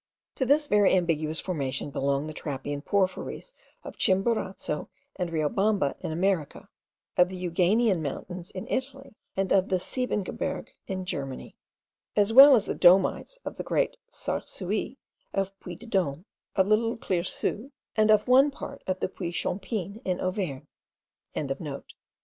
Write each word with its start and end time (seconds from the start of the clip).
To 0.33 0.47
this 0.47 0.65
very 0.65 0.95
ambiguous 0.95 1.39
formation 1.39 1.91
belong 1.91 2.25
the 2.25 2.33
trappean 2.33 2.81
porphyries 2.83 3.53
of 3.83 3.97
Chimborazo 3.97 4.89
and 5.15 5.29
of 5.29 5.33
Riobamba 5.35 5.93
in 5.99 6.11
America, 6.11 6.67
of 7.17 7.29
the 7.29 7.35
Euganean 7.37 8.01
mountains 8.01 8.49
in 8.49 8.67
Italy, 8.67 9.13
and 9.37 9.51
of 9.53 9.69
the 9.69 9.75
Siebengebirge 9.77 10.69
in 10.87 11.05
Germany; 11.05 11.55
as 12.15 12.33
well 12.33 12.55
as 12.55 12.65
the 12.65 12.73
domites 12.73 13.37
of 13.45 13.57
the 13.57 13.63
Great 13.63 13.95
Sarcouy, 14.09 14.97
of 15.33 15.51
Puy 15.59 15.75
de 15.75 15.85
Dome, 15.85 16.25
of 16.55 16.67
the 16.67 16.75
Little 16.75 16.97
Cleirsou, 16.97 17.69
and 17.95 18.09
of 18.09 18.27
one 18.27 18.49
part 18.49 18.83
of 18.87 18.99
the 19.01 19.07
Puy 19.07 19.31
Chopine 19.31 20.01
in 20.03 20.19
Auvergne.) 20.19 20.65